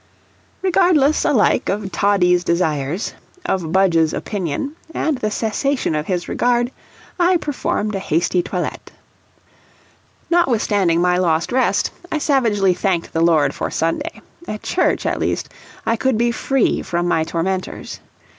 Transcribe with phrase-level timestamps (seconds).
[0.63, 3.13] Regardless alike of Toddie's desires,
[3.45, 6.71] of Budge's opinion, and the cessation of his regard,
[7.19, 8.91] I performed a hasty toilet.
[10.31, 15.49] Notnwithstanding my lost rest, savagely thanked the Lord for Sunday; at church, at least,
[15.85, 17.99] I could be free from my tormentors.